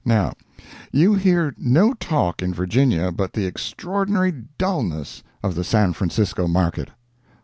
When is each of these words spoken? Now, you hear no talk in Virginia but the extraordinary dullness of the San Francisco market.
Now, 0.03 0.33
you 0.91 1.13
hear 1.13 1.53
no 1.59 1.93
talk 1.93 2.41
in 2.41 2.55
Virginia 2.55 3.11
but 3.11 3.33
the 3.33 3.45
extraordinary 3.45 4.45
dullness 4.57 5.21
of 5.43 5.53
the 5.53 5.63
San 5.63 5.93
Francisco 5.93 6.47
market. 6.47 6.89